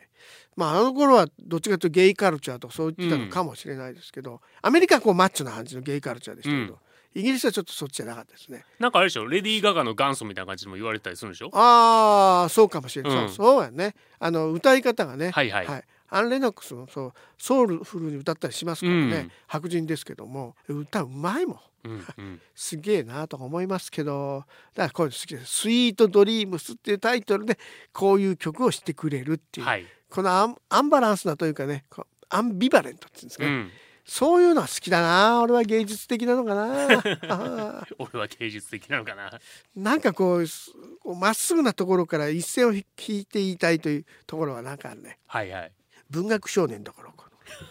[0.57, 6.79] まああの頃はどっちかというとゲイカルチャーとかそう言ってたのかもしれないですけど、アメリカはこうマッチョな感じのゲイカルチャーでしたけど、
[7.15, 8.65] イギリスはちょっとそっちじゃなかったですね。
[8.79, 9.27] なんかあれでしょ？
[9.27, 11.51] レディー・ガガの元祖みたいな感じでも言われてたりするんでしょ？
[11.53, 13.29] ああそうかもしれない、うん。
[13.29, 13.95] そうそうやね。
[14.19, 15.85] あの歌い方がね、はいはい。
[16.09, 19.33] アニー・レノックスもそうソウルフルに歌ったりしますからね、うん。
[19.47, 21.61] 白人ですけども歌うまいもん。
[21.85, 22.41] うんうん。
[22.55, 24.45] すげえなとか思いますけど
[24.75, 27.59] だからこういうの好きです「スイート・ドリームス」っていうタイトルで
[27.93, 29.87] こういう曲をしてくれるっていう、はい。
[30.09, 31.85] このアンアンバランスなというかね
[32.29, 33.71] アンビバレントっていうんですかね、うん
[34.05, 35.43] そういうのは好きだな。
[35.43, 37.03] 俺は芸術的なのかな。
[37.29, 39.31] あ俺は芸術的なのかな。
[39.31, 39.41] ー
[39.77, 45.73] なんかこうまっすぐなところから一線を引引いて言いたいというところはなんかあるねはいはい。
[46.11, 47.31] 文学少年だからか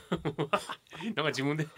[0.09, 1.11] な。
[1.11, 1.67] んか自分で。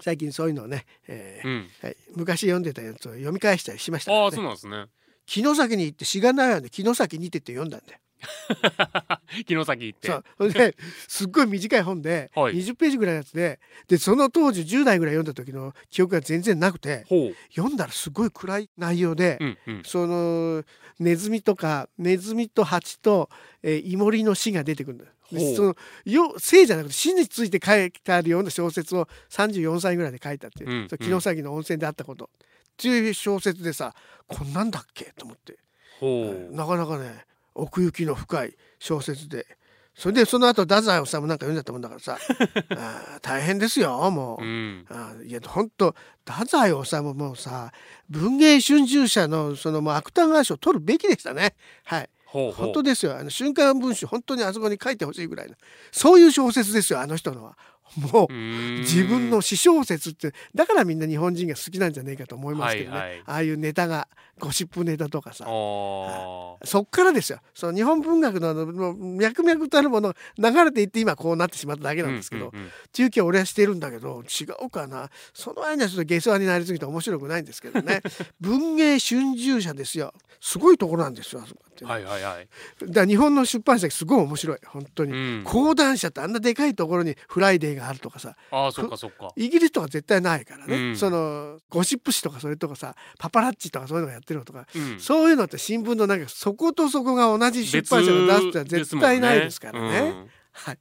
[0.00, 1.70] 最近そういうのをね、えーうん。
[1.82, 4.18] はい、昔読んでたやつを読み返したりしましたね。
[4.18, 4.86] ああそうなんですね。
[5.28, 8.00] 城崎に行ってしがないわね城崎にてって読んだんだよ
[9.46, 10.08] 城崎行って。
[10.08, 10.24] そう。
[10.52, 10.76] それで
[11.06, 12.54] すっごい短い本ではい。
[12.54, 17.36] 20ページぐらいのやつででその当時10代ぐらい読んだ時の記憶が全然なくてほう。
[17.54, 19.82] 読んだらすごい暗い内容で、うんうん。
[19.84, 20.64] その
[20.98, 23.28] ネズミとかネズミと蜂と、
[23.62, 25.10] えーイモリの死が出てくるんだよ。
[25.32, 25.56] でほう。
[25.56, 32.28] そのよ生じゃなくて死について書いてあるような小説を34歳ぐらいで書いたっていう、うんその城崎の温泉であったこと、っ
[32.76, 33.94] ていう小説でさ
[34.26, 35.58] こんなんだっけと思って、
[36.00, 36.54] ほう。
[36.54, 37.24] なかなかね
[37.58, 39.46] 奥行きの深い小説で。
[39.94, 42.18] それでその後太宰治なんか読んじゃったもんだからさ。
[42.76, 44.44] あー大変ですよもう。
[44.44, 44.86] うん。
[44.88, 45.94] あいや本当
[46.24, 47.72] 太宰治もさ
[48.08, 51.56] 文藝春秋社のそのもう芥川賞を取るべきでしたね。
[51.84, 52.10] はい。
[52.26, 53.16] ほう本当ですよ。
[53.18, 55.56] あの瞬間文春本当にあそこに書いてほしいぐらいの。
[55.90, 57.58] そういう小説ですよあの人のは
[57.96, 63.22] もう自分の私小説ってだからみんな日本人が好きなんじゃないかと思いますけどね、はいはい。
[63.26, 65.44] ああいうネタがゴシップネタとかさ。
[65.46, 66.66] あー。
[66.66, 67.40] そっからですよ。
[67.54, 72.70] その日本文学のあの脈々たるものが流れていって今こうなってしまっただけなんですけど、うんうんうん。
[72.92, 75.10] 中継は俺はしてるんだけど違うかな。
[75.34, 78.00] その間にはちょっと下世話になりすぎて面白くないんですけどね。
[78.40, 80.14] 文芸春秋社ですよ。
[80.40, 82.48] すごいところなんですよあそこって、はいはいはい。
[82.92, 84.58] だ日本の出版社すごい面白い。
[84.66, 85.44] 本当に、うん。
[85.44, 89.30] 講談社ってあんなでかいところにフライデーがあるとかさああそっかそっか。
[89.36, 90.96] イギリスとか絶対ないからね、うん。
[90.96, 95.00] そのゴシップ誌とかそれとかさパパラッチとかそういうのがやってるのとか、うん。
[95.00, 100.26] そういうのって新聞のなんかそことそこが同じ出版社が出すってのは絶対ないですからね。
[100.52, 100.78] はい。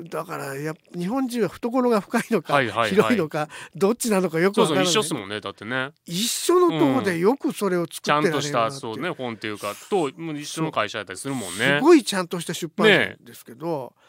[0.00, 2.90] だからや日本人は懐が深いのか、はいはいはい。
[2.90, 4.92] 広いのかどっちなのかよくそうそうわからない。
[4.92, 5.90] 一緒っすもんねだってね。
[6.06, 11.78] 一緒のとこでよくそれを作ちゃってられるんとしたなっていうそうね本っていうかと一緒の会社やったりするもんね。
[11.78, 14.02] すごいちゃんとした出版ね社ですけど、ね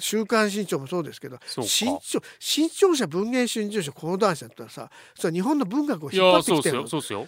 [0.00, 6.84] 週刊新潮もそうですけど新潮新潮社文芸春秋社講談社ってのはさそれは日本の文学をい引っ張ってきてる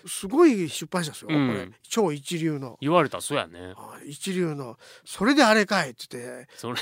[0.07, 1.49] すごい出版社ですよ、うん。
[1.49, 1.69] これ。
[1.83, 2.77] 超一流の。
[2.81, 3.75] 言われたらそうやね。
[3.77, 4.77] あ一流の。
[5.05, 6.49] それであれかいっつって。
[6.57, 6.79] それ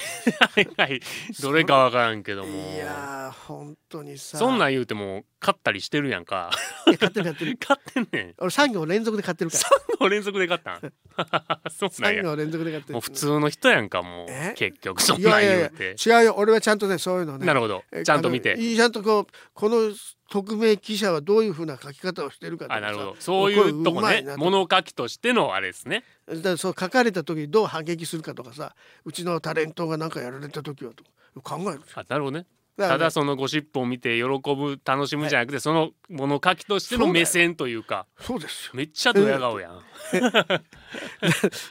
[0.77, 1.01] はい。
[1.41, 2.49] どれかわからんけども。
[2.49, 4.39] いやー本当にさ。
[4.39, 6.51] そんなん言うても買ったりしてるやんか。
[6.87, 7.57] いや買ってる買ってる。
[7.61, 8.35] 買ってんねん。
[8.39, 9.63] 俺3行連続で買ってるから。
[9.97, 10.81] 3号連続で買ったん？
[11.71, 12.93] そうなん3や行連続で買ってる。
[12.95, 14.27] もう普通の人やんかもう。
[14.29, 14.55] え？
[14.57, 17.47] 結局そんなんいやいやいや言うて違うよ俺はちゃんとねそういうのね。
[17.47, 17.85] なるほど。
[17.93, 18.57] えちゃんと見て。
[18.57, 19.93] ちゃんとこうこの
[20.29, 23.17] 匿名記者はどういうふうな書き方をしてるかあなるほど。
[23.21, 24.25] そういうとこね。
[24.37, 26.03] 物書きとしてのあれですね。
[26.29, 28.75] だからそう書かれた時にどう反撃するかとかさ。
[29.05, 31.11] うちのタレントが何かやられた時はとか。
[31.43, 32.41] 考えるあなるほどね。
[32.41, 38.07] だただそのゴシップを見て喜ぶ楽しむじゃなくてその物書きとしての目線というか。
[38.21, 38.73] そうですよ。
[38.75, 39.81] めっちゃドヤ顔やん。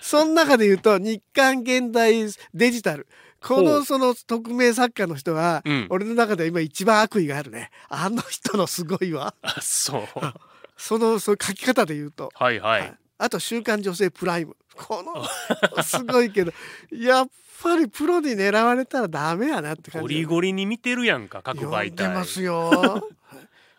[0.01, 3.07] その中で言うと日刊現代デジタル。
[3.41, 5.87] こほのうその匿名作家の人は、うん。
[5.91, 7.69] 俺の中では今一番悪意があるね。
[7.89, 9.35] あの人のすごいわ。
[9.43, 10.03] あそう。
[10.77, 12.91] そのそういう書き方で言うと、はいははいい。
[13.17, 16.51] あと「週刊女性プライム」このすごいけど
[16.91, 17.27] やっ
[17.63, 22.69] ぱりプロに狙われたらダメやなって感じゴリゴリに見てるやんか各読媒んでま体すよ。
[22.69, 23.15] は い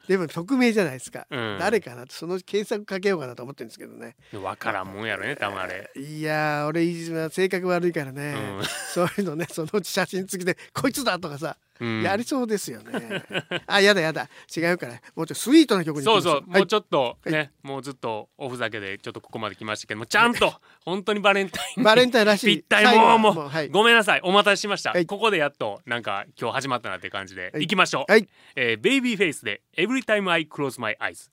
[0.09, 1.57] でも匿名じゃないですか、うん。
[1.59, 4.15] 誰かなってその検索かけようかなと思ってるんですけどね。
[4.41, 8.65] わからんもんやろねたまあれいやー俺今性格悪いからね、うん。
[8.65, 12.03] そういうのねそのうち写真付きで「こいつだ!」とかさ、うん。
[12.03, 13.23] やりそうですよね。
[13.67, 14.29] あやだやだ。
[14.57, 14.95] 違うから。
[15.15, 16.23] もうちょっとスイートな曲にそう。
[16.23, 22.57] そう、行きましょもうちょっとね、もうずっとおふざけでちょっとここまで来ましたけどもちゃんと 本当にバレンタインバレンタインらしい。
[22.57, 23.69] ぴったりもうもう、はい。
[23.69, 24.21] ごめんなさい。
[24.23, 25.07] お待たせしました、はい。
[25.07, 27.65] ここでやっとなんか今日始まったなって感じで、はい。
[27.65, 28.29] い、きましょう、はい。
[28.55, 31.31] えー、ベイビーフェイスで Every time I close my eyes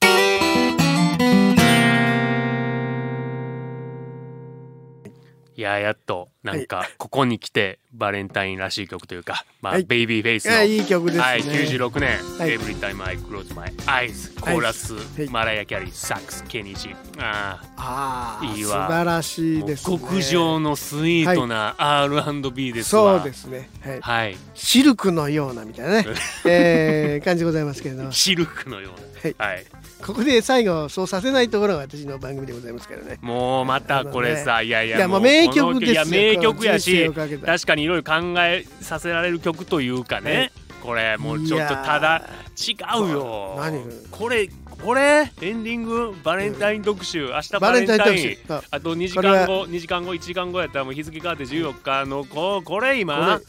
[5.56, 9.84] いややっとなんかここに来てバレンタインらしい曲というか、まあはい。
[9.84, 15.28] ベイビーフェイスのいやいい曲ですね、はい、96年、はい Every time I close my eyes コーラス、はい。
[15.30, 18.86] マライア・キャリーサックスケニー G あああいいわ。
[18.86, 19.98] 素晴らしいあですね。
[19.98, 23.70] 極上のスイートな R&B ですわ、そうですね。
[23.80, 24.00] はい。
[24.00, 24.36] はい。
[24.54, 26.06] シルクのようなみたいなね、
[26.44, 28.12] えー、感じでございますけれども。
[28.12, 29.14] シルクのような。
[29.38, 29.64] はい、
[30.02, 33.18] ここで最後そうさせないところが私の番組でございますからね。
[33.22, 35.92] もうまたこれさ、いやいやいやもうう名曲ですよ。
[35.92, 37.46] いや名曲やしをかけた。
[37.46, 40.52] 確かにいろいろ考えさせられる曲というかね、はい。
[40.82, 43.54] これもうちょっとただ違うよ。
[43.58, 43.82] 何？
[44.10, 44.48] これ
[44.82, 46.14] これエンディング？
[46.22, 47.28] バレンタイン特集？
[47.28, 48.36] 明日ババレンタイン
[48.70, 53.40] あと2時間後2時間後1時間後やったらもう日付変わって14日のここれ今？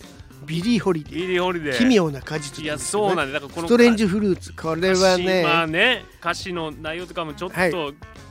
[0.46, 1.74] ビリー・ホリデビリー・ホリデー。
[1.74, 4.54] ー奇妙な果実いやそうなんでだからこのストレンジフルーツ。
[4.54, 7.72] これは歌詞まあねね歌詞の内容とかもちょっと、はい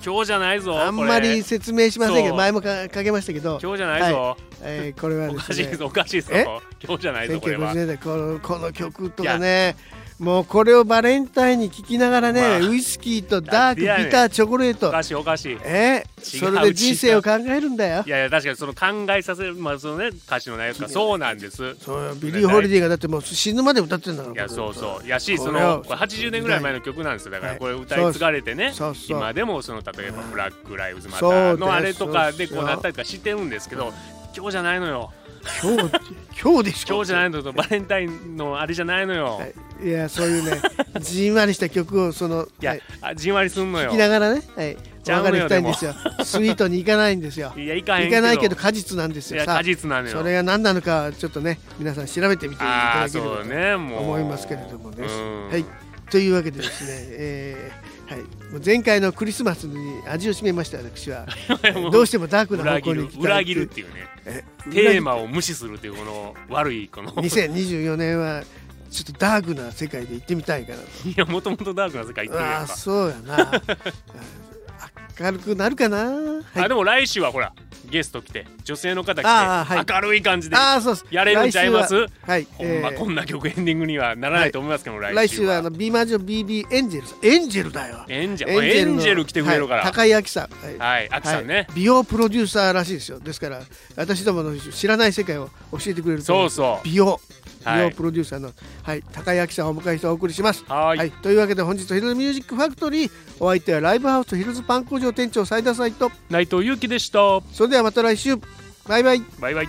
[0.05, 3.55] 今日じゃないぞあんまりこ説明しませんけど前もかかけましたけど。
[3.57, 5.35] れ、今日じゃないぞ、えーこれはね。
[5.37, 6.29] かしいぞおかしいぞ。
[6.35, 6.45] え？
[6.85, 7.73] 今日じゃないぞこれは。
[7.73, 9.77] 1950年代このこの曲とかね。
[10.17, 12.69] もうこれをバレンタインに聴きながらね、まあ。
[12.71, 14.91] ウイスキーとダークビターチョコレート。
[14.91, 15.55] おかしいおかしい。
[15.55, 16.05] いえ？
[16.23, 18.05] それで人生を考えるんだよ。
[18.07, 21.75] やいや確かにその考えさせるまあそのね歌詞の内容とかそうなんです。
[21.81, 22.15] そうよ。
[22.15, 25.09] ビリー・ホリデーがだってもう死ぬまで歌ってんだからいやそうそう。
[25.09, 27.33] やしそのこれ80年ぐらい前の曲なんですよ。
[27.33, 27.59] だからはい。
[27.59, 28.71] これ歌い継がれてね。
[28.73, 33.93] そうそう今でもその例えば「ブラック・ライブズ・マター」のあれとかでこそううなったりとかしてるんですけど
[34.37, 35.13] 今日じゃないのよ。
[35.63, 35.91] 今日
[36.43, 36.95] 今日でしょ。
[36.95, 39.39] 今日じゃないのとバレンタインのあれじゃないのよ。
[39.39, 39.89] はい。
[39.89, 40.61] いやそういうね
[41.01, 42.83] じんわりした曲をそのいやはい。
[43.03, 43.91] あじんわりすんのよ。
[43.91, 44.77] 聴きながらねはい。
[45.07, 45.95] お別れしたいんですよ。
[46.25, 47.53] スイートに行かないんですよ。
[47.59, 49.45] いやいか行かないけど果実なんですよ。
[49.45, 50.17] 果実なのよ。
[50.17, 54.03] それが何なのかちょっとね皆さん調べてみていただければそうねもう。
[54.03, 55.07] 思いますけれどもね。
[55.07, 55.49] うん。
[55.51, 55.65] はい。
[56.11, 57.84] というわけでですね、えー
[58.15, 58.23] はい、
[58.53, 61.27] もう前回のクリスマスに味を占めました私は。
[61.91, 63.63] どうしてもダークな方向に行きたい裏切る。
[63.63, 64.07] っていうね。
[64.27, 67.13] えテーマを無視するっていうこの悪いこの。
[67.13, 68.45] 2024年は
[68.91, 71.09] ちょっとダークな世界で行ってみたいかなと。
[71.09, 73.63] いやもともとダークな世界行ってるやああんかそうやな
[75.19, 75.97] 明るくなるかな？
[76.05, 76.65] はい。
[76.65, 77.53] あでも来週はほら
[77.91, 79.93] ゲスト来て女性の方来て、はい。
[79.93, 80.57] 明るい感じで
[81.11, 81.95] やれるんちゃいます？
[81.95, 82.99] ははい、ほんまえー。
[82.99, 87.07] こんな曲エンディングにはならないと思いますけど、来来週はあのージョ BB エンジェル。
[87.07, 88.05] さんエンジェルだよ。
[88.09, 88.65] エンジェル？
[88.65, 89.83] エンジェル来てくれるから。
[89.83, 89.93] はい。
[89.93, 90.79] 高井明さん、はい。
[90.79, 91.67] はいアキさんね、はい。
[91.75, 93.21] 美容プロデューサーらしいですよ。
[93.21, 93.61] ですから
[93.97, 96.85] 私どもの知らない世界を教えてくれるそうそう。
[96.85, 97.21] 美容
[97.65, 97.83] 美はい。
[97.85, 100.65] 容プロデューサーの、はい高井明さんをお迎えしてお送りします。
[100.69, 100.99] はーい。
[100.99, 106.11] はい、というわけで本日ヒルズミュージックファクトリーお相手はライブハウスヒルズパン工場店長斉田斎と。
[106.31, 107.41] 内藤裕樹でした。
[107.53, 108.37] それではまた来週。
[108.87, 109.23] バイバイ。
[109.41, 109.69] バイバイ